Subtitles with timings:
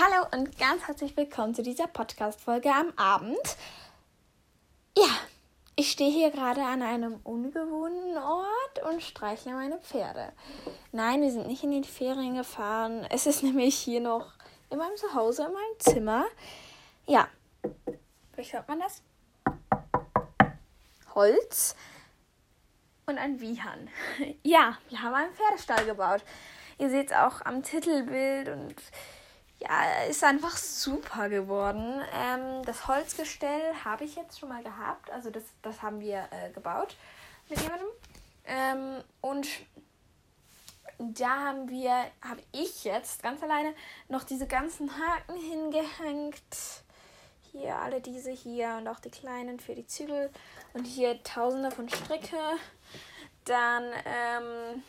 [0.00, 3.56] Hallo und ganz herzlich willkommen zu dieser Podcast-Folge am Abend.
[4.98, 5.06] Ja,
[5.76, 10.32] ich stehe hier gerade an einem ungewohnten Ort und streichle meine Pferde.
[10.90, 13.06] Nein, wir sind nicht in die Ferien gefahren.
[13.08, 14.32] Es ist nämlich hier noch
[14.68, 16.24] in meinem Zuhause, in meinem Zimmer.
[17.06, 17.28] Ja,
[18.34, 19.00] wie hört man das?
[21.14, 21.76] Holz
[23.06, 23.88] und ein Wiehan.
[24.42, 26.24] Ja, wir haben einen Pferdestall gebaut.
[26.78, 28.74] Ihr seht es auch am Titelbild und
[29.60, 32.02] ja, ist einfach super geworden.
[32.12, 35.10] Ähm, das Holzgestell habe ich jetzt schon mal gehabt.
[35.10, 36.96] Also das, das haben wir äh, gebaut
[37.48, 37.88] mit jemandem.
[38.46, 39.48] Ähm, und
[40.98, 43.74] da haben wir, habe ich jetzt ganz alleine
[44.08, 46.82] noch diese ganzen Haken hingehängt.
[47.52, 50.30] Hier alle diese hier und auch die kleinen für die Zügel.
[50.72, 52.38] Und hier tausende von Stricke.
[53.44, 54.82] Dann ähm,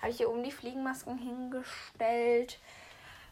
[0.00, 2.58] habe ich hier oben die Fliegenmasken hingestellt.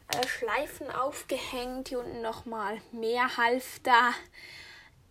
[0.08, 1.88] Äh, Schleifen aufgehängt.
[1.88, 4.12] Hier unten nochmal mehr Halfter.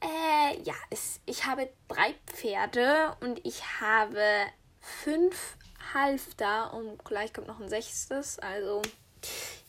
[0.01, 4.21] Äh, ja, es, ich habe drei Pferde und ich habe
[4.79, 5.57] fünf
[5.93, 8.39] Halfter und gleich kommt noch ein sechstes.
[8.39, 8.81] Also,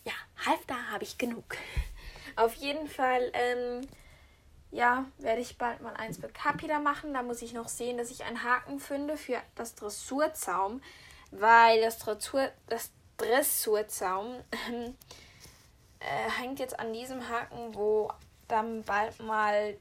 [0.05, 0.13] ja,
[0.45, 1.57] Halfter habe ich genug.
[2.37, 3.89] Auf jeden Fall, ähm,
[4.71, 7.15] ja, werde ich bald mal eins für Capita machen.
[7.15, 10.83] Da muss ich noch sehen, dass ich einen Haken finde für das Dressurzaum,
[11.31, 14.37] weil das, Dressur, das Dressurzaum
[16.01, 18.11] äh, hängt jetzt an diesem Haken, wo
[18.49, 19.77] dann bald mal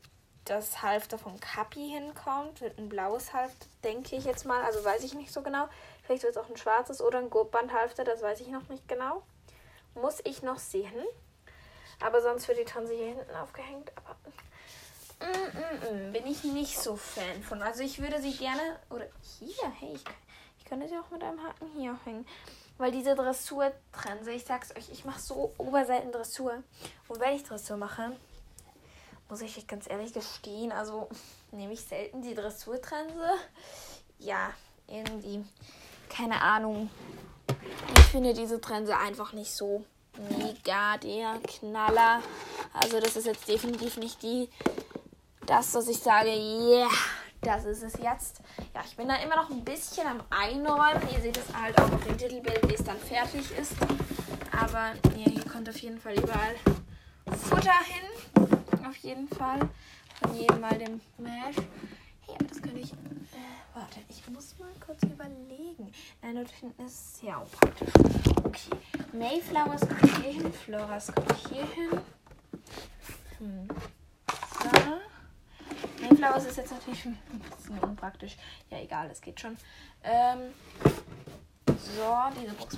[0.46, 2.62] das Halfter vom Kapi hinkommt.
[2.62, 4.64] Wird ein blaues Halfter, denke ich jetzt mal.
[4.64, 5.68] Also weiß ich nicht so genau.
[6.04, 9.24] Vielleicht wird es auch ein schwarzes oder ein Gurtbandhalfter, das weiß ich noch nicht genau.
[9.96, 11.06] Muss ich noch sehen.
[12.00, 13.92] Aber sonst wird die Tanze hier hinten aufgehängt.
[13.96, 14.16] Aber
[15.26, 17.62] mm, mm, mm, bin ich nicht so Fan von.
[17.62, 18.80] Also ich würde sie gerne.
[18.90, 19.08] Oder
[19.40, 20.04] hier, hey, ich,
[20.60, 22.28] ich könnte sie auch mit einem Haken hier hängen.
[22.78, 26.62] Weil diese Dressur-Trense, ich sag's euch, ich mache so Oberseiten Dressur.
[27.08, 28.12] Und wenn ich Dressur mache,
[29.30, 31.10] muss ich euch ganz ehrlich gestehen, also
[31.52, 33.32] nehme ich selten die Dressurtrense.
[34.20, 34.52] Ja,
[34.88, 35.44] irgendwie,
[36.10, 36.90] keine Ahnung.
[37.98, 39.84] Ich finde diese Trense einfach nicht so
[40.38, 42.22] mega der Knaller.
[42.74, 44.50] Also das ist jetzt definitiv nicht die,
[45.46, 46.90] das, was ich sage, yeah,
[47.46, 48.42] das ist es jetzt.
[48.74, 51.08] Ja, ich bin da immer noch ein bisschen am Einräumen.
[51.14, 53.74] Ihr seht es halt auch auf dem Titelbild, wie es dann fertig ist.
[54.52, 56.56] Aber ja, hier kommt auf jeden Fall überall
[57.38, 58.50] Futter hin.
[58.88, 59.60] Auf jeden Fall.
[60.22, 61.58] Von jedem Mal dem Mesh.
[62.28, 62.94] Aber das könnte ich.
[62.94, 65.92] Äh, warte, ich muss mal kurz überlegen.
[66.22, 67.94] Nein, dort hinten ist sehr praktisch.
[68.44, 68.70] Okay.
[69.14, 70.54] Mayflowers kommt hier hin.
[70.54, 72.02] Floras kommt hier hin.
[73.40, 73.68] Hm.
[74.64, 75.05] So.
[76.10, 77.18] Mayflowers ist jetzt natürlich ein
[77.58, 78.38] bisschen unpraktisch.
[78.70, 79.58] Ja, egal, es geht schon.
[80.04, 80.54] Ähm,
[81.68, 82.78] so, diese Box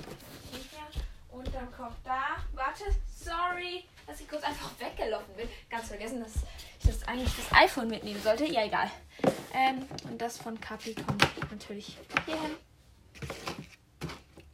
[0.50, 1.02] hier.
[1.30, 2.36] Und dann kommt da.
[2.54, 5.48] Warte, sorry, dass ich kurz einfach weggelaufen bin.
[5.68, 6.34] Ganz vergessen, dass
[6.80, 8.46] ich das eigentlich das iPhone mitnehmen sollte.
[8.46, 8.90] Ja, egal.
[9.52, 12.50] Ähm, und das von Kapi kommt natürlich hier hin.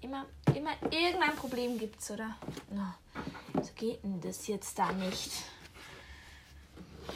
[0.01, 2.37] Immer, immer irgendein Problem gibt's, oder?
[2.71, 2.95] No.
[3.62, 5.33] So geht denn das jetzt da nicht?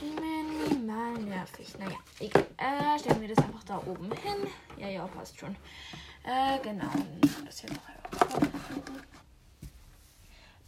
[0.00, 1.78] Minimal nervig.
[1.78, 2.46] Naja, egal.
[2.56, 4.46] Äh, stellen wir das einfach da oben hin.
[4.76, 5.56] Ja, ja, passt schon.
[6.24, 6.90] Äh, genau.
[7.44, 7.82] Das hier noch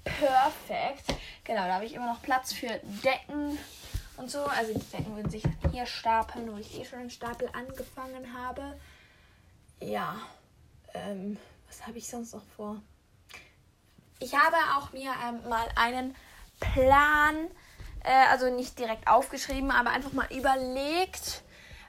[0.05, 1.15] Perfekt.
[1.45, 3.59] Genau, da habe ich immer noch Platz für Decken
[4.17, 4.45] und so.
[4.45, 8.79] Also die Decken würden sich hier stapeln, wo ich eh schon einen Stapel angefangen habe.
[9.81, 10.17] Ja.
[10.95, 11.37] Ähm,
[11.69, 12.81] was habe ich sonst noch vor?
[14.19, 16.15] Ich habe auch mir ähm, mal einen
[16.59, 17.49] Plan
[18.05, 21.43] äh, also nicht direkt aufgeschrieben, aber einfach mal überlegt,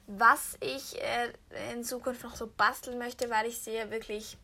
[0.07, 1.31] was ich äh,
[1.73, 4.37] in Zukunft noch so basteln möchte, weil ich sehe wirklich,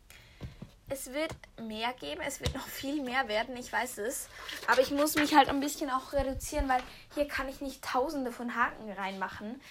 [0.89, 4.29] es wird mehr geben, es wird noch viel mehr werden, ich weiß es.
[4.67, 6.81] Aber ich muss mich halt ein bisschen auch reduzieren, weil
[7.13, 9.61] hier kann ich nicht tausende von Haken reinmachen.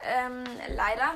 [0.00, 1.14] Ähm, leider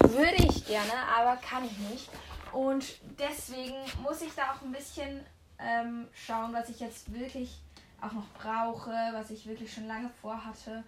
[0.10, 2.08] würde ich gerne, aber kann ich nicht.
[2.52, 2.84] Und
[3.18, 5.24] deswegen muss ich da auch ein bisschen
[5.58, 7.60] ähm, schauen, was ich jetzt wirklich
[8.04, 10.84] auch noch brauche, was ich wirklich schon lange vorhatte.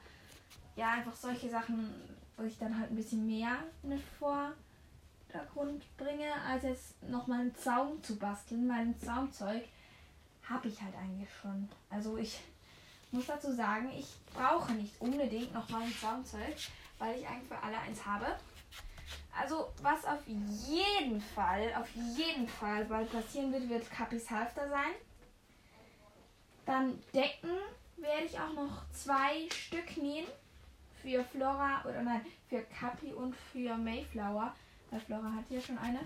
[0.76, 1.94] Ja, einfach solche Sachen,
[2.36, 8.02] wo ich dann halt ein bisschen mehr den Vordergrund bringe, als jetzt nochmal einen Zaum
[8.02, 8.68] zu basteln.
[8.68, 9.64] Weil ein Zaumzeug
[10.48, 11.68] habe ich halt eigentlich schon.
[11.90, 12.40] Also ich
[13.10, 16.56] muss dazu sagen, ich brauche nicht unbedingt nochmal ein Zaumzeug,
[16.98, 18.26] weil ich eigentlich für alle eins habe.
[19.38, 24.94] Also, was auf jeden Fall, auf jeden Fall bald passieren wird, wird Capis Halfter sein.
[26.66, 27.56] Dann Decken
[27.96, 30.26] werde ich auch noch zwei Stück nähen.
[31.00, 34.54] Für Flora, oder nein, für Capi und für Mayflower.
[34.90, 36.00] Weil Flora hat hier schon eine.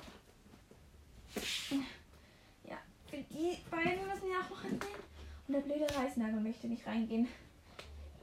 [2.64, 2.76] Ja,
[3.08, 4.80] für die beiden müssen ja auch noch nähen.
[5.48, 7.28] Und der blöde Reißnagel möchte nicht reingehen.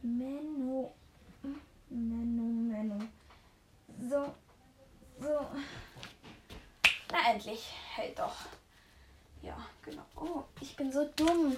[0.03, 0.93] Menno.
[1.89, 2.99] Menno, Menno.
[4.07, 4.35] So.
[5.19, 5.47] So.
[7.11, 7.73] Na endlich.
[7.95, 8.35] Hält doch.
[9.41, 10.05] Ja, genau.
[10.15, 11.55] Oh, ich bin so dumm.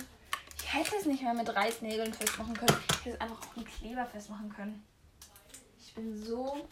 [0.62, 2.78] Ich hätte es nicht mehr mit Reißnägeln festmachen können.
[2.90, 4.86] Ich hätte es einfach auch mit Kleber festmachen können.
[5.80, 6.68] Ich bin so.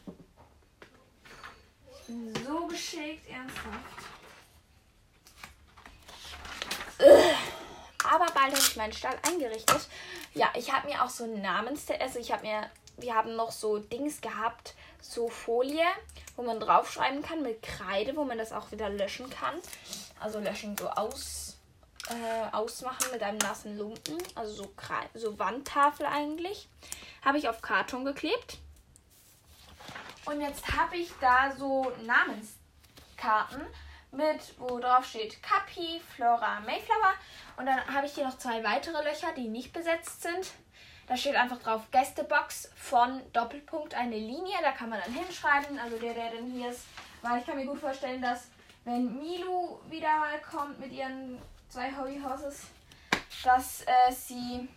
[1.91, 3.79] Ich bin so geschickt, ernsthaft.
[8.03, 9.87] Aber bald habe ich meinen Stall eingerichtet.
[10.33, 11.85] Ja, ich habe mir auch so Namens...
[11.99, 12.69] Also ich habe mir...
[12.99, 15.85] Wir haben noch so Dings gehabt, so Folie,
[16.35, 19.53] wo man draufschreiben kann mit Kreide, wo man das auch wieder löschen kann.
[20.19, 21.46] Also löschen so aus,
[22.09, 24.17] äh, ausmachen mit einem nassen Lumpen.
[24.35, 24.73] Also so,
[25.13, 26.67] so Wandtafel eigentlich.
[27.23, 28.59] Habe ich auf Karton geklebt.
[30.25, 33.65] Und jetzt habe ich da so Namenskarten
[34.11, 37.13] mit, wo drauf steht Capi, Flora, Mayflower.
[37.57, 40.51] Und dann habe ich hier noch zwei weitere Löcher, die nicht besetzt sind.
[41.07, 44.55] Da steht einfach drauf Gästebox von Doppelpunkt eine Linie.
[44.61, 45.79] Da kann man dann hinschreiben.
[45.79, 46.85] Also der, der denn hier ist.
[47.21, 48.49] Weil ich kann mir gut vorstellen, dass
[48.83, 51.41] wenn Milu wieder mal kommt mit ihren
[51.77, 52.61] zwei Hobby Horses,
[53.43, 54.67] dass äh, sie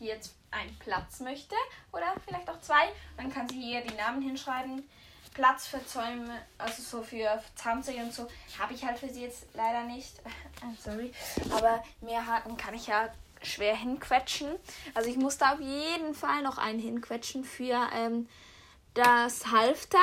[0.00, 1.54] hier jetzt einen Platz möchte.
[1.92, 2.88] Oder vielleicht auch zwei.
[3.16, 4.82] Dann kann sie hier die Namen hinschreiben.
[5.32, 8.26] Platz für Zäume, also so für Zahnzeuge und so,
[8.58, 10.20] habe ich halt für sie jetzt leider nicht.
[10.60, 11.12] I'm sorry.
[11.52, 13.08] Aber mehr Haken kann ich ja
[13.44, 14.48] schwer hinquetschen.
[14.94, 18.28] Also ich muss da auf jeden Fall noch einen hinquetschen für ähm,
[18.94, 20.02] das Halfter.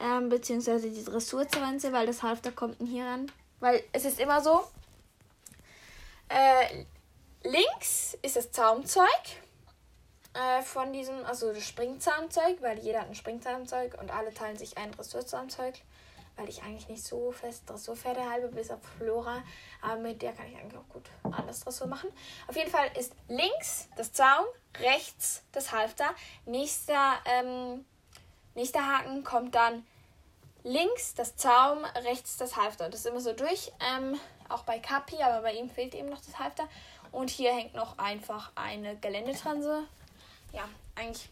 [0.00, 3.32] Ähm, beziehungsweise die Dressurzense, weil das Halfter kommt hier ran.
[3.58, 4.62] Weil es ist immer so.
[6.28, 6.84] Äh,
[7.44, 9.06] links ist das Zaumzeug
[10.34, 14.76] äh, von diesem, also das Springzahnzeug, weil jeder hat ein Springzahnzeug und alle teilen sich
[14.76, 15.74] ein Dressurzahnzeug,
[16.36, 19.42] weil ich eigentlich nicht so fest Dressurpferde habe, bis auf Flora,
[19.80, 22.10] aber mit der kann ich eigentlich auch gut alles Dressur machen.
[22.48, 24.44] Auf jeden Fall ist links das Zaum,
[24.80, 26.10] rechts das Halfter,
[26.44, 27.84] nächster, ähm,
[28.54, 29.86] nächster Haken kommt dann
[30.66, 32.88] links das Zaum, rechts das Halfter.
[32.88, 34.18] Das ist immer so durch, ähm,
[34.48, 36.68] auch bei Kapi, aber bei ihm fehlt eben noch das Halfter.
[37.12, 39.86] Und hier hängt noch einfach eine Geländetranse
[40.56, 41.28] ja, eigentlich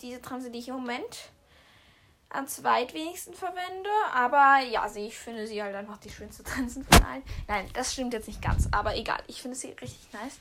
[0.00, 1.30] diese Transe, die ich im Moment
[2.30, 3.90] am zweitwenigsten verwende.
[4.12, 7.22] Aber ja, also ich finde sie halt einfach die schönste Transen von allen.
[7.48, 9.20] Nein, das stimmt jetzt nicht ganz, aber egal.
[9.26, 10.38] Ich finde sie richtig nice.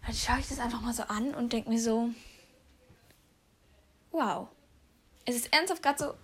[0.00, 2.10] Und dann schaue ich das einfach mal so an und denke mir so,
[4.10, 4.48] wow.
[5.24, 6.14] Es ist ernsthaft gerade so,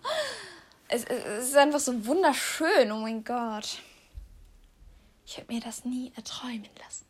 [0.88, 2.92] es, es ist einfach so wunderschön.
[2.92, 3.80] Oh mein Gott.
[5.26, 7.04] Ich habe mir das nie erträumen lassen.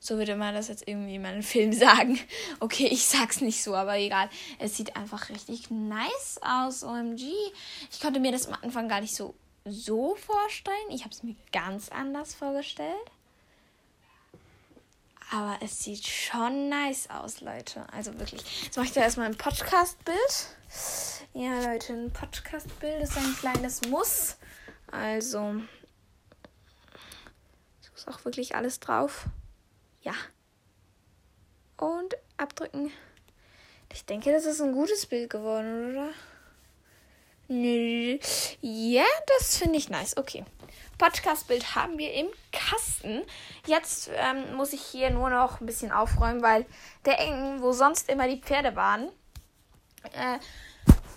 [0.00, 2.18] So würde man das jetzt irgendwie in meinem Film sagen.
[2.60, 4.28] Okay, ich sag's nicht so, aber egal.
[4.58, 6.82] Es sieht einfach richtig nice aus.
[6.82, 7.22] OMG.
[7.92, 9.34] Ich konnte mir das am Anfang gar nicht so,
[9.64, 10.90] so vorstellen.
[10.90, 12.96] Ich habe es mir ganz anders vorgestellt.
[15.30, 17.86] Aber es sieht schon nice aus, Leute.
[17.92, 18.42] Also wirklich.
[18.64, 21.17] Jetzt mache ich da erstmal ein Podcast-Bild.
[21.40, 24.38] Ja, Leute, ein Podcast-Bild ist ein kleines Muss.
[24.90, 25.62] Also.
[27.80, 29.26] So ist auch wirklich alles drauf.
[30.02, 30.14] Ja.
[31.76, 32.90] Und abdrücken.
[33.92, 36.08] Ich denke, das ist ein gutes Bild geworden, oder?
[37.46, 38.18] Nö.
[38.60, 39.06] Ja,
[39.38, 40.16] das finde ich nice.
[40.16, 40.44] Okay.
[40.98, 43.22] Podcast-Bild haben wir im Kasten.
[43.64, 46.66] Jetzt ähm, muss ich hier nur noch ein bisschen aufräumen, weil
[47.04, 49.12] der Eng, wo sonst immer die Pferde waren,
[50.14, 50.40] äh,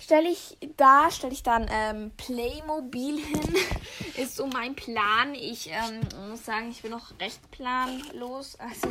[0.01, 3.55] stelle ich da, stelle ich dann ähm, Playmobil hin.
[4.17, 5.36] Ist so mein Plan.
[5.36, 8.60] Ich ähm, muss sagen, ich bin noch recht planlos.
[8.60, 8.89] Also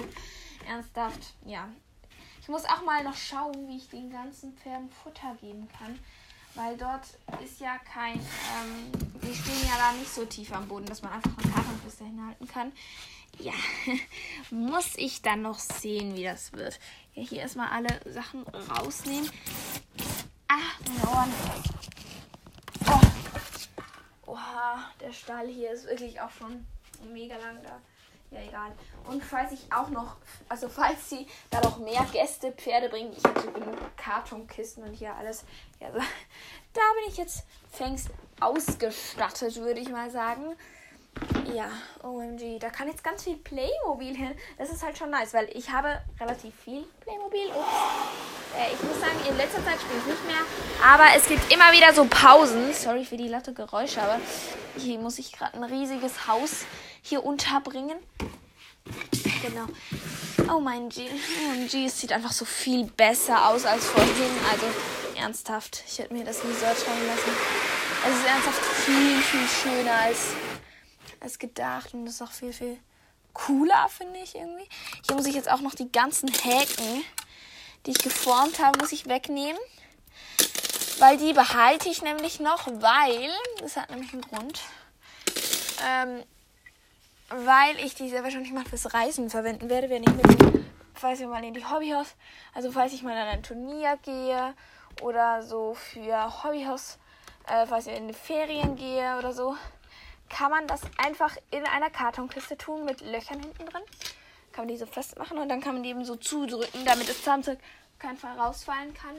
[0.66, 1.68] ernsthaft, ja.
[2.40, 5.98] Ich muss auch mal noch schauen, wie ich den ganzen Pferden Futter geben kann.
[6.54, 7.04] Weil dort
[7.44, 8.90] ist ja kein, ähm,
[9.22, 12.48] die stehen ja da nicht so tief am Boden, dass man einfach einen Kartonflüster hinhalten
[12.48, 12.72] kann.
[13.38, 13.52] Ja,
[14.50, 16.80] muss ich dann noch sehen, wie das wird.
[17.14, 19.30] Ja, hier erstmal alle Sachen rausnehmen.
[20.52, 21.32] Ah, Ohren.
[22.88, 24.32] Oh.
[24.32, 26.66] Oha, der Stall hier ist wirklich auch schon
[27.12, 27.80] mega lang da.
[28.32, 28.72] Ja, egal.
[29.08, 30.16] Und falls ich auch noch,
[30.48, 34.94] also falls sie da noch mehr Gäste, Pferde bringen, ich habe so genug Kartonkisten und
[34.94, 35.44] hier alles.
[35.78, 36.00] Ja, da
[36.96, 38.08] bin ich jetzt fängst
[38.40, 40.56] ausgestattet, würde ich mal sagen.
[41.54, 41.70] Ja,
[42.02, 44.34] OMG, da kann jetzt ganz viel Playmobil hin.
[44.58, 47.50] Das ist halt schon nice, weil ich habe relativ viel Playmobil.
[47.50, 48.39] Ups.
[48.56, 50.42] Äh, ich muss sagen, in letzter Zeit spiele ich nicht mehr.
[50.84, 52.72] Aber es gibt immer wieder so Pausen.
[52.72, 54.20] Sorry für die latte Geräusche, aber
[54.76, 56.64] hier muss ich gerade ein riesiges Haus
[57.02, 57.98] hier unterbringen.
[59.42, 59.66] Genau.
[60.52, 61.08] Oh mein G.
[61.48, 64.32] OMG, es sieht einfach so viel besser aus als vorhin.
[64.50, 64.66] Also
[65.16, 67.30] ernsthaft, ich hätte mir das nie so ertragen lassen.
[68.06, 70.28] Es ist ernsthaft viel, viel schöner als
[71.20, 72.78] als gedacht und ist auch viel, viel
[73.32, 74.66] cooler, finde ich irgendwie.
[75.06, 77.04] Hier muss ich jetzt auch noch die ganzen Häken,
[77.86, 79.60] die ich geformt habe, muss ich wegnehmen.
[80.98, 84.60] Weil die behalte ich nämlich noch, weil, das hat nämlich einen Grund,
[85.82, 86.22] ähm,
[87.30, 91.26] weil ich die sehr wahrscheinlich mal fürs Reisen verwenden werde, wenn ich mit, falls ich
[91.26, 92.08] mal in die Hobbyhaus,
[92.54, 94.54] also falls ich mal an ein Turnier gehe
[95.00, 96.98] oder so für Hobbyhaus,
[97.46, 99.56] äh, falls ich in die Ferien gehe oder so,
[100.28, 103.82] kann man das einfach in einer Kartonkiste tun mit Löchern hinten drin.
[104.60, 107.22] Kann man die so festmachen und dann kann man die eben so zudrücken, damit das
[107.22, 107.58] Zahnzeug
[107.98, 109.16] kein Fall rausfallen kann.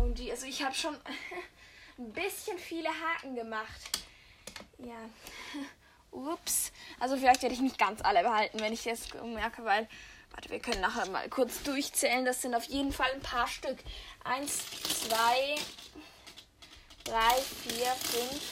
[0.00, 0.94] Und die, also ich habe schon
[1.98, 3.90] ein bisschen viele Haken gemacht.
[4.78, 4.94] Ja.
[6.12, 6.70] Ups.
[7.00, 9.88] Also vielleicht werde ich nicht ganz alle behalten, wenn ich das merke, weil.
[10.30, 12.24] Warte, wir können nachher mal kurz durchzählen.
[12.24, 13.78] Das sind auf jeden Fall ein paar Stück.
[14.22, 14.60] Eins,
[15.08, 15.56] zwei,
[17.02, 17.34] drei,
[17.66, 18.42] vier, fünf,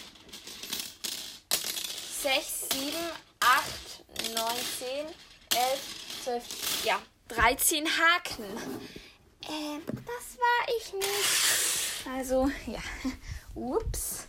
[2.20, 5.06] sechs, sieben, acht, neun, zehn,
[5.56, 6.98] elf, zwölf, ja,
[7.28, 8.44] 13 Haken.
[9.42, 12.06] Äh, das war ich nicht.
[12.14, 12.80] Also, ja.
[13.54, 14.28] Ups.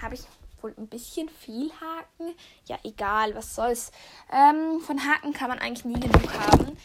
[0.00, 0.22] Habe ich
[0.62, 2.34] wohl ein bisschen viel Haken.
[2.66, 3.90] Ja, egal, was soll's.
[4.32, 6.76] Ähm, von Haken kann man eigentlich nie genug haben.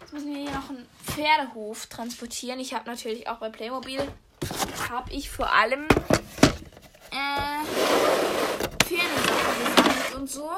[0.00, 2.60] Jetzt müssen wir hier noch einen Pferdehof transportieren.
[2.60, 4.00] Ich habe natürlich auch bei Playmobil,
[4.90, 5.86] habe ich vor allem
[7.10, 7.64] äh,
[8.84, 10.50] Pferdesachen und so.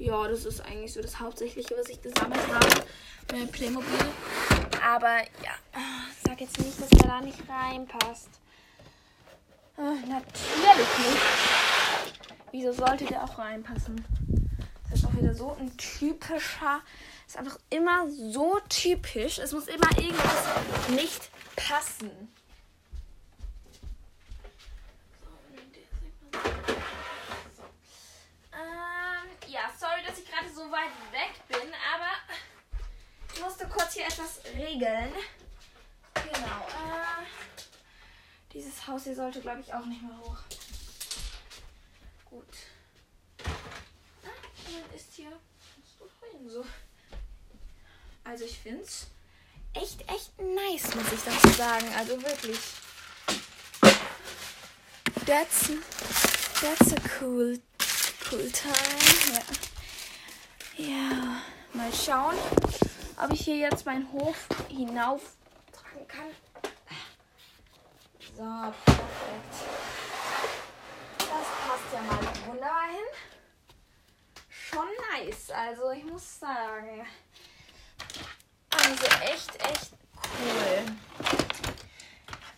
[0.00, 2.84] Ja, das ist eigentlich so das Hauptsächliche, was ich gesammelt habe
[3.28, 3.98] bei Playmobil.
[4.82, 5.52] Aber ja,
[6.24, 8.30] sag jetzt nicht, dass er da nicht reinpasst.
[9.76, 11.20] Äh, natürlich nicht.
[12.50, 14.02] Wieso sollte der auch reinpassen?
[14.88, 16.80] Das ist auch wieder so ein typischer.
[17.26, 19.38] Ist einfach immer so typisch.
[19.38, 22.10] Es muss immer irgendwas nicht passen.
[28.52, 32.10] Ähm, ja, sorry, dass ich gerade weit weg bin, aber
[33.34, 35.12] ich musste kurz hier etwas regeln.
[36.14, 36.66] Genau.
[36.68, 37.26] Äh,
[38.52, 40.38] dieses Haus hier sollte, glaube ich, auch nicht mehr hoch.
[42.24, 42.44] Gut.
[43.44, 45.32] Ah, ist hier.
[46.46, 46.64] So.
[48.24, 49.06] Also ich finde es
[49.74, 51.86] echt, echt nice, muss ich dazu sagen.
[51.96, 52.58] Also wirklich.
[55.26, 55.70] That's,
[56.60, 57.60] that's a cool,
[58.30, 59.34] cool time.
[59.34, 59.69] Ja.
[60.76, 61.42] Ja.
[61.72, 62.36] Mal schauen,
[63.22, 65.22] ob ich hier jetzt meinen Hof hinauf
[65.72, 66.26] tragen kann.
[68.36, 68.42] So,
[68.84, 69.54] perfekt.
[71.18, 73.06] Das passt ja mal wunderbar hin.
[74.48, 77.06] Schon nice, also ich muss sagen.
[78.70, 80.86] Also echt, echt cool.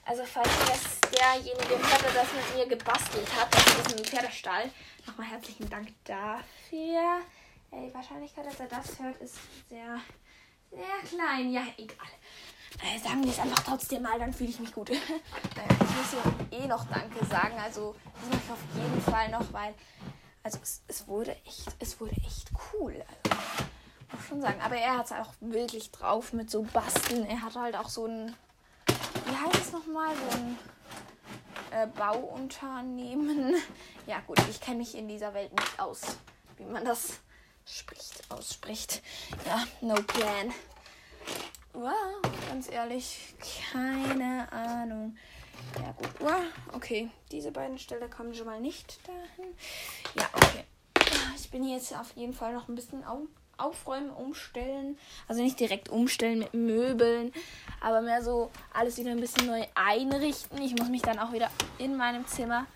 [0.05, 4.71] Also falls das derjenige der das mit mir gebastelt hat, das ist ein Pferdestall.
[5.07, 7.23] Nochmal herzlichen Dank dafür.
[7.73, 9.39] Ja, die Wahrscheinlichkeit, dass er das hört, ist
[9.69, 9.99] sehr,
[10.71, 11.51] sehr klein.
[11.51, 11.97] Ja, egal.
[12.83, 14.91] Äh, sagen wir es einfach trotzdem mal, dann fühle ich mich gut.
[14.91, 17.59] ich muss ja eh noch Danke sagen.
[17.59, 19.75] Also, das mache ich auf jeden Fall noch, weil.
[20.43, 23.03] Also, es, es wurde echt, es wurde echt cool.
[23.25, 23.43] Also,
[24.13, 24.61] muss schon sagen.
[24.61, 27.25] Aber er hat es auch wirklich drauf mit so Basteln.
[27.25, 28.35] Er hat halt auch so ein.
[28.87, 30.15] Wie heißt es nochmal?
[30.15, 30.59] So ein
[31.71, 33.55] äh, Bauunternehmen.
[34.05, 36.01] Ja, gut, ich kenne mich in dieser Welt nicht aus,
[36.57, 37.21] wie man das
[37.67, 39.03] spricht, ausspricht.
[39.47, 40.53] Ja, no plan.
[41.73, 43.35] Wow, ganz ehrlich,
[43.73, 45.17] keine Ahnung.
[45.81, 46.09] Ja, gut.
[46.21, 46.43] Wow,
[46.73, 47.11] okay.
[47.31, 49.55] Diese beiden Stellen kommen schon mal nicht dahin.
[50.15, 50.65] Ja, okay.
[51.37, 53.05] Ich bin jetzt auf jeden Fall noch ein bisschen
[53.57, 54.99] aufräumen, umstellen.
[55.29, 57.33] Also nicht direkt umstellen mit Möbeln,
[57.81, 60.61] aber mehr so alles wieder ein bisschen neu einrichten.
[60.63, 62.67] Ich muss mich dann auch wieder in meinem Zimmer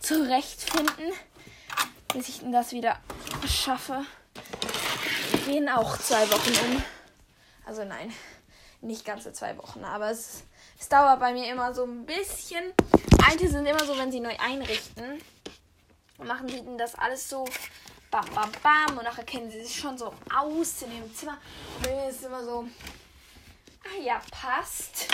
[0.00, 1.12] zurechtfinden,
[2.12, 2.98] bis ich das wieder
[3.46, 4.04] schaffe.
[5.46, 6.82] Gehen auch zwei Wochen um.
[7.64, 8.12] Also nein,
[8.80, 10.44] nicht ganze zwei Wochen, aber es,
[10.78, 12.72] es dauert bei mir immer so ein bisschen.
[13.26, 15.20] Einige sind immer so, wenn sie neu einrichten,
[16.18, 17.44] machen sie das alles so
[18.10, 21.38] bam, bam, bam und nachher kennen sie sich schon so aus in ihrem Zimmer.
[21.76, 22.66] Und bei mir ist immer so,
[23.84, 25.08] ah ja, passt.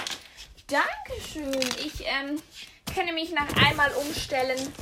[0.66, 1.60] Dankeschön.
[1.78, 2.42] Ich ähm,
[2.92, 4.72] kenne mich nach einmal umstellen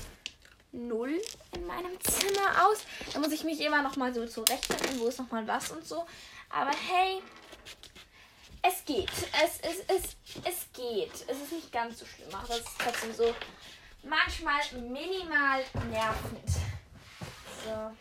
[0.76, 1.21] null
[1.52, 2.78] in meinem Zimmer aus.
[3.12, 5.87] Da muss ich mich immer noch mal so zurechtfinden, wo ist noch mal was und
[5.87, 6.06] so.
[6.50, 7.23] Aber hey,
[8.62, 9.11] es geht.
[9.45, 11.12] Es, es, es, es geht.
[11.28, 13.35] Es ist nicht ganz so schlimm, aber es ist trotzdem so
[14.02, 16.50] manchmal minimal nervend.
[17.64, 17.97] So.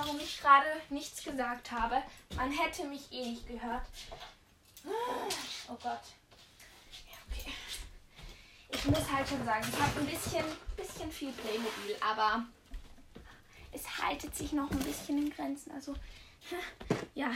[0.00, 2.02] warum ich gerade nichts gesagt habe.
[2.34, 3.86] Man hätte mich eh nicht gehört.
[5.68, 6.00] Oh Gott.
[7.06, 7.52] Ja, okay.
[8.70, 10.44] Ich muss halt schon sagen, ich habe ein bisschen,
[10.76, 12.44] bisschen viel Playmobil, aber
[13.72, 15.72] es haltet sich noch ein bisschen in Grenzen.
[15.72, 15.94] Also,
[17.14, 17.30] ja,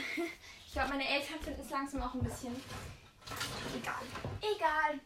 [0.66, 2.56] ich glaube, meine Eltern finden es langsam auch ein bisschen
[3.76, 4.02] egal.
[4.40, 5.00] Egal.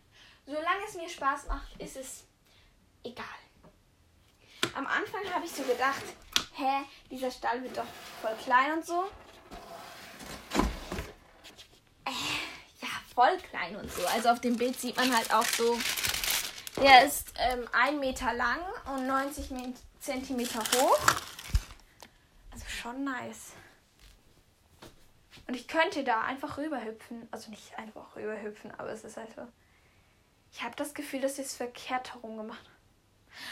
[0.47, 2.25] Solange es mir Spaß macht, ist es
[3.05, 3.27] egal.
[4.75, 6.05] Am Anfang habe ich so gedacht,
[6.59, 7.87] hä, dieser Stall wird doch
[8.21, 9.05] voll klein und so.
[12.05, 12.11] Äh,
[12.81, 14.05] ja, voll klein und so.
[14.07, 15.79] Also auf dem Bild sieht man halt auch so,
[16.83, 18.61] der ist ähm, 1 Meter lang
[18.95, 19.51] und 90
[20.01, 20.99] Zentimeter hoch.
[22.51, 23.53] Also schon nice.
[25.47, 27.29] Und ich könnte da einfach rüberhüpfen.
[27.31, 29.47] Also nicht einfach rüberhüpfen, aber es ist halt so.
[30.53, 32.79] Ich habe das Gefühl, dass ich es verkehrt herum gemacht habe.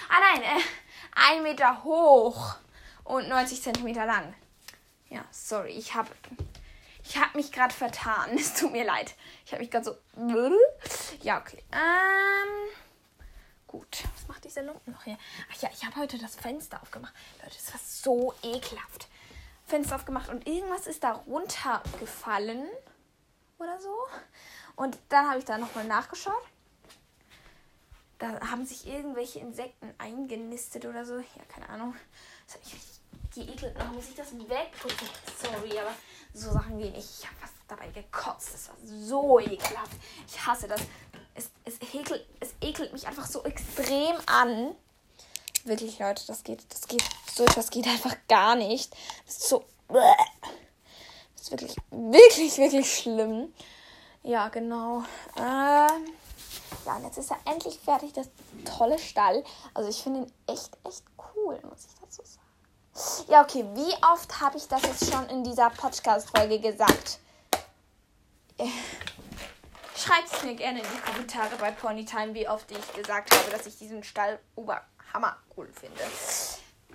[0.09, 0.61] Ah nein, äh,
[1.15, 2.57] ein Meter hoch
[3.07, 4.35] und 90 Zentimeter lang.
[5.09, 6.11] Ja, sorry, ich habe
[7.05, 8.31] ich hab mich gerade vertan.
[8.37, 9.15] Es tut mir leid.
[9.45, 9.97] Ich habe mich gerade so.
[11.23, 11.63] Ja, okay.
[11.73, 12.69] Ähm,
[13.67, 14.05] gut.
[14.15, 15.17] Was macht dieser Lumpen noch hier?
[15.53, 17.15] Ach ja, ich habe heute das Fenster aufgemacht.
[17.43, 19.09] Leute, das war so ekelhaft.
[19.67, 22.69] Fenster aufgemacht und irgendwas ist da runtergefallen
[23.59, 23.95] oder so.
[24.77, 26.43] Und dann habe ich da nochmal nachgeschaut.
[28.19, 31.19] Da haben sich irgendwelche Insekten eingenistet oder so.
[31.19, 31.95] Ja, keine Ahnung.
[32.47, 32.96] Das hat mich richtig
[33.37, 33.79] geekelt.
[33.79, 35.09] Noch muss ich das wegputzen.
[35.41, 35.95] Sorry, aber
[36.33, 37.09] so Sachen gehen nicht.
[37.21, 38.55] Ich habe was dabei gekotzt.
[38.55, 39.93] Das war so ekelhaft.
[40.27, 40.81] Ich hasse das.
[41.35, 44.75] Es, es, ekelt, es ekelt mich einfach so extrem an.
[45.65, 47.03] Wirklich, Leute, das geht, das geht,
[47.35, 48.95] so etwas geht einfach gar nicht.
[49.27, 53.53] Das ist so, das ist wirklich, wirklich, wirklich schlimm.
[54.23, 55.05] Ja, genau.
[55.37, 56.15] Ähm,
[56.85, 58.29] ja, und jetzt ist er endlich fertig, das
[58.65, 59.45] tolle Stall.
[59.75, 62.46] Also ich finde ihn echt, echt cool, muss ich dazu sagen.
[63.29, 67.19] Ja, okay, wie oft habe ich das jetzt schon in dieser Podcast-Folge gesagt?
[69.97, 73.67] Schreibt es mir gerne in die Kommentare bei Ponytime, wie oft ich gesagt habe, dass
[73.67, 76.01] ich diesen Stall oberhammer cool finde.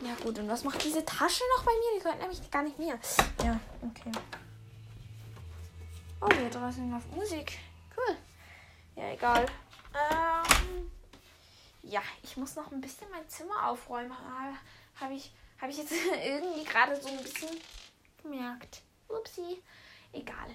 [0.01, 1.97] Ja gut, und was macht diese Tasche noch bei mir?
[1.97, 2.99] Die gehört nämlich gar nicht mir.
[3.43, 4.11] Ja, okay.
[6.19, 7.59] Oh, hier draußen läuft Musik.
[7.95, 8.15] Cool.
[8.95, 9.45] Ja, egal.
[9.93, 10.91] Ähm,
[11.83, 14.13] ja, ich muss noch ein bisschen mein Zimmer aufräumen.
[14.99, 15.91] Habe ich, hab ich jetzt
[16.25, 17.49] irgendwie gerade so ein bisschen
[18.21, 18.81] gemerkt.
[19.07, 19.61] Upsi.
[20.13, 20.49] Egal.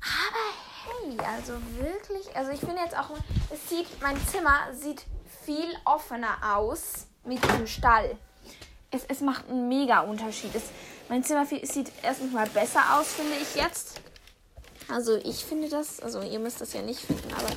[0.00, 0.44] Aber
[0.84, 3.10] hey, also wirklich, also ich finde jetzt auch,
[3.50, 5.06] es sieht, mein Zimmer sieht
[5.44, 8.18] viel offener aus mit dem Stall.
[8.90, 10.54] Es, es macht einen mega Unterschied.
[10.54, 10.64] Es,
[11.08, 14.00] mein Zimmer sieht erstens mal besser aus, finde ich jetzt.
[14.88, 17.48] Also ich finde das, also ihr müsst das ja nicht finden, aber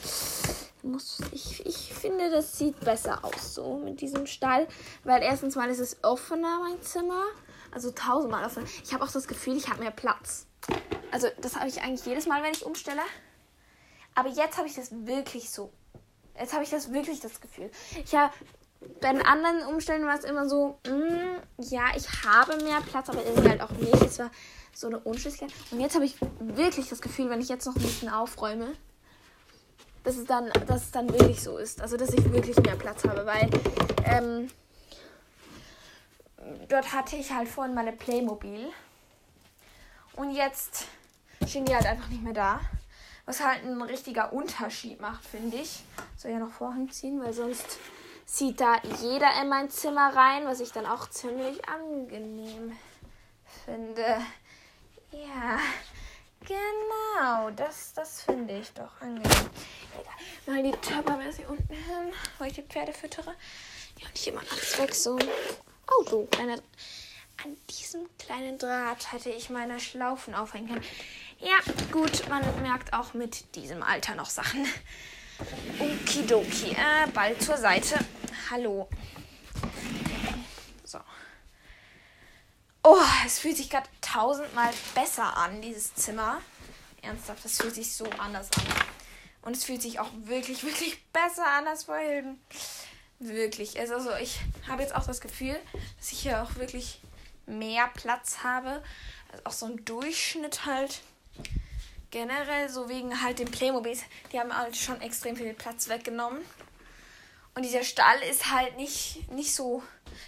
[0.88, 4.68] muss, ich, ich finde, das sieht besser aus so mit diesem Stall.
[5.04, 7.24] Weil erstens mal ist es offener, mein Zimmer.
[7.72, 8.66] Also tausendmal offener.
[8.84, 10.48] Ich habe auch das Gefühl, ich habe mehr Platz.
[11.12, 13.02] Also das habe ich eigentlich jedes Mal, wenn ich umstelle.
[14.16, 15.72] Aber jetzt habe ich das wirklich so.
[16.40, 17.70] Jetzt habe ich das wirklich das Gefühl.
[18.04, 18.34] Ich habe
[19.02, 23.24] bei den anderen Umständen war es immer so, mm, ja, ich habe mehr Platz, aber
[23.26, 24.02] irgendwie halt auch nicht.
[24.02, 24.32] Es war
[24.74, 25.52] so eine Unschlüssigkeit.
[25.72, 28.74] Und jetzt habe ich wirklich das Gefühl, wenn ich jetzt noch ein bisschen aufräume,
[30.08, 31.82] dass es dann, dass es dann wirklich so ist.
[31.82, 33.50] Also dass ich wirklich mehr Platz habe, weil
[34.06, 34.50] ähm,
[36.70, 38.70] dort hatte ich halt vorhin meine Playmobil.
[40.16, 40.86] Und jetzt
[41.46, 42.62] stehen die halt einfach nicht mehr da.
[43.26, 45.84] Was halt ein richtiger Unterschied macht, finde ich.
[46.16, 47.78] Soll ja noch Vorhang ziehen, weil sonst
[48.26, 52.72] sieht da jeder in mein Zimmer rein, was ich dann auch ziemlich angenehm
[53.66, 54.22] finde.
[55.12, 55.60] Ja,
[56.48, 59.50] genau, das, das finde ich doch angenehm.
[60.00, 60.56] Egal.
[60.56, 63.36] Mal die Tupperware unten hin, wo ich die Pferde füttere.
[64.00, 65.18] Ja, und hier mal alles weg, so.
[65.18, 66.62] Oh, so, kleine.
[67.44, 70.86] An diesem kleinen Draht hätte ich meine Schlaufen aufhängen können.
[71.40, 71.58] Ja,
[71.92, 74.66] gut, man merkt auch mit diesem Alter noch Sachen.
[75.80, 76.72] Okidoki.
[76.72, 78.00] Äh, Ball zur Seite.
[78.50, 78.90] Hallo.
[80.84, 81.00] So.
[82.90, 82.96] Oh,
[83.26, 86.42] es fühlt sich gerade tausendmal besser an, dieses Zimmer.
[87.02, 88.64] Ernsthaft, das fühlt sich so anders an.
[89.42, 92.40] Und es fühlt sich auch wirklich, wirklich besser an als vorhin.
[93.20, 93.78] Wirklich.
[93.78, 95.60] Also, ich habe jetzt auch das Gefühl,
[95.98, 97.02] dass ich hier auch wirklich
[97.46, 98.82] mehr Platz habe.
[99.34, 101.02] Also auch so ein Durchschnitt halt.
[102.12, 104.00] Generell, so wegen halt den Playmobils,
[104.32, 106.40] die haben halt schon extrem viel Platz weggenommen.
[107.58, 109.82] Und dieser Stall ist halt nicht, nicht so,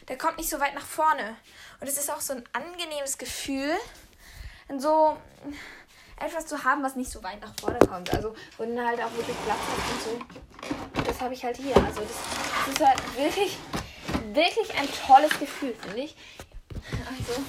[0.07, 1.37] der kommt nicht so weit nach vorne.
[1.79, 3.77] Und es ist auch so ein angenehmes Gefühl,
[4.79, 5.15] so
[6.19, 8.11] etwas zu haben, was nicht so weit nach vorne kommt.
[8.15, 10.97] Also, wo dann halt auch wirklich Platz hat und so.
[10.97, 11.75] Und das habe ich halt hier.
[11.75, 12.17] Also, das,
[12.65, 13.57] das ist halt wirklich,
[14.33, 16.15] wirklich ein tolles Gefühl, finde ich.
[17.07, 17.43] Also,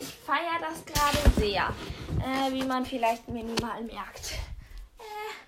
[0.00, 1.74] ich feiere das gerade sehr.
[2.24, 4.32] Äh, wie man vielleicht minimal merkt.
[4.98, 5.47] Äh.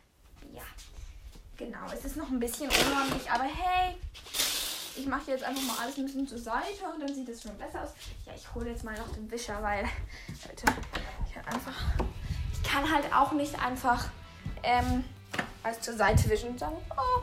[1.60, 3.94] Genau, es ist noch ein bisschen unordentlich, aber hey,
[4.96, 7.54] ich mache jetzt einfach mal alles ein bisschen zur Seite und dann sieht es schon
[7.58, 7.90] besser aus.
[8.24, 9.84] Ja, ich hole jetzt mal noch den Wischer, weil,
[10.46, 10.64] Leute,
[11.26, 11.74] ich kann einfach,
[12.54, 14.06] ich kann halt auch nicht einfach
[14.62, 15.04] ähm,
[15.62, 17.22] alles zur Seite wischen und sagen, oh,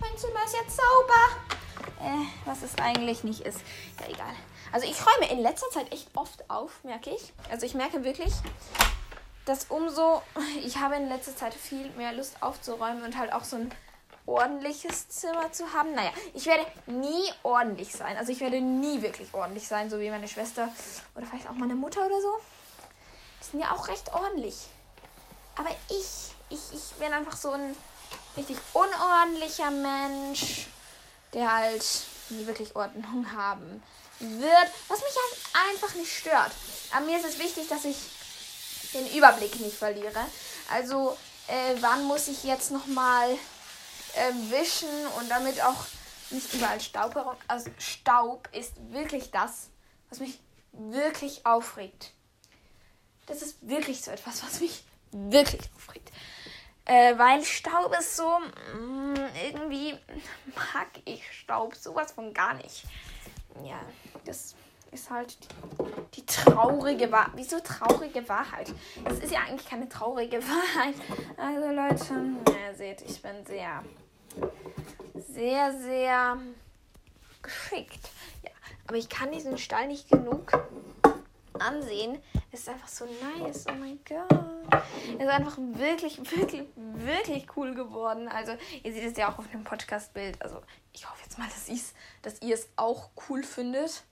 [0.00, 2.02] mein Zimmer ist jetzt sauber.
[2.02, 3.60] Äh, was es eigentlich nicht ist.
[4.00, 4.34] Ja, egal.
[4.72, 7.32] Also ich räume in letzter Zeit echt oft auf, merke ich.
[7.48, 8.32] Also ich merke wirklich,
[9.48, 10.22] dass umso,
[10.62, 13.72] ich habe in letzter Zeit viel mehr Lust aufzuräumen und halt auch so ein
[14.26, 15.94] ordentliches Zimmer zu haben.
[15.94, 18.16] Naja, ich werde nie ordentlich sein.
[18.18, 20.68] Also ich werde nie wirklich ordentlich sein, so wie meine Schwester
[21.14, 22.38] oder vielleicht auch meine Mutter oder so.
[23.40, 24.66] Die sind ja auch recht ordentlich.
[25.56, 27.74] Aber ich, ich, ich bin einfach so ein
[28.36, 30.66] richtig unordentlicher Mensch,
[31.32, 31.84] der halt
[32.28, 33.82] nie wirklich Ordnung haben
[34.20, 36.50] wird, was mich halt einfach nicht stört.
[36.94, 37.96] Aber mir ist es wichtig, dass ich
[38.94, 40.20] den Überblick nicht verliere.
[40.72, 43.30] Also, äh, wann muss ich jetzt nochmal
[44.14, 45.86] äh, wischen und damit auch
[46.30, 47.36] nicht überall Staub herum.
[47.46, 49.68] Also, Staub ist wirklich das,
[50.10, 50.38] was mich
[50.72, 52.12] wirklich aufregt.
[53.26, 56.10] Das ist wirklich so etwas, was mich wirklich aufregt.
[56.84, 59.98] Äh, weil Staub ist so, mh, mm, irgendwie
[60.54, 62.84] mag ich Staub sowas von gar nicht.
[63.62, 63.80] Ja,
[64.24, 64.54] das
[64.92, 67.32] ist halt die, die traurige Wahrheit.
[67.34, 68.72] Wieso traurige Wahrheit?
[69.04, 70.94] Das ist ja eigentlich keine traurige Wahrheit.
[71.36, 73.82] Also Leute, ihr seht, ich bin sehr,
[75.14, 76.38] sehr, sehr
[77.42, 78.10] geschickt.
[78.42, 78.50] Ja,
[78.86, 80.52] aber ich kann diesen Stall nicht genug
[81.60, 82.18] ansehen.
[82.52, 83.06] Es ist einfach so
[83.38, 83.66] nice.
[83.68, 84.30] Oh mein Gott.
[85.18, 88.28] Er ist einfach wirklich, wirklich, wirklich cool geworden.
[88.28, 90.40] Also, ihr seht es ja auch auf dem Podcast-Bild.
[90.42, 94.04] Also, ich hoffe jetzt mal, dass, dass ihr es auch cool findet.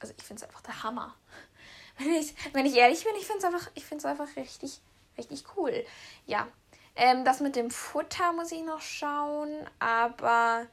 [0.00, 1.14] Also, ich finde es einfach der Hammer.
[1.98, 3.70] Wenn ich, wenn ich ehrlich bin, ich finde es einfach,
[4.04, 4.82] einfach richtig,
[5.16, 5.82] richtig cool.
[6.26, 6.46] Ja.
[6.94, 9.66] Ähm, das mit dem Futter muss ich noch schauen.
[9.78, 10.66] Aber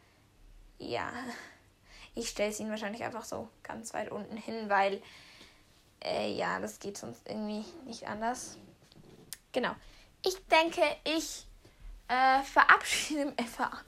[0.79, 1.13] ja.
[2.15, 5.01] Ich stelle es ihnen wahrscheinlich einfach so ganz weit unten hin, weil
[6.03, 8.57] äh, ja, das geht sonst irgendwie nicht anders.
[9.51, 9.71] Genau.
[10.25, 11.45] Ich denke, ich
[12.07, 13.33] äh, verabschiede.
[13.38, 13.43] Äh,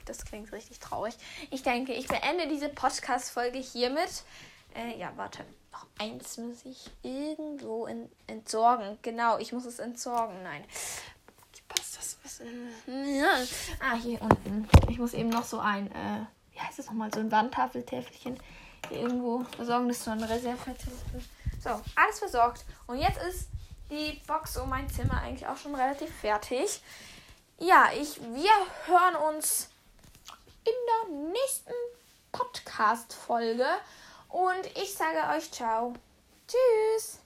[0.06, 1.16] das klingt richtig traurig.
[1.52, 4.24] Ich denke, ich beende diese Podcast-Folge hiermit.
[4.76, 5.46] Äh, ja, warte.
[5.72, 8.98] Noch eins muss ich irgendwo in, entsorgen.
[9.02, 10.44] Genau, ich muss es entsorgen.
[10.44, 10.64] Nein.
[11.68, 12.18] Passt das?
[12.24, 13.32] Was, äh, ja.
[13.80, 14.68] Ah, hier unten.
[14.90, 17.14] Ich muss eben noch so ein, äh, wie heißt das nochmal?
[17.14, 18.40] So ein Wandtafeltäfelchen
[18.90, 19.88] irgendwo besorgen.
[19.88, 21.30] Das ist so ein Reservetäfelchen.
[21.64, 22.66] So, alles versorgt.
[22.88, 23.50] Und jetzt ist
[23.90, 26.82] die Box um mein Zimmer eigentlich auch schon relativ fertig.
[27.60, 28.52] Ja, ich, wir
[28.86, 29.70] hören uns
[30.66, 30.74] in
[31.10, 31.74] der nächsten
[32.32, 33.66] Podcast-Folge.
[34.36, 35.94] Und ich sage euch ciao.
[36.46, 37.20] Tschüss.